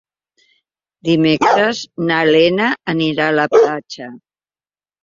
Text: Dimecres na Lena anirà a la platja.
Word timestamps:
Dimecres 1.09 1.83
na 2.09 2.19
Lena 2.33 2.71
anirà 2.97 3.31
a 3.31 3.39
la 3.43 3.49
platja. 3.59 4.15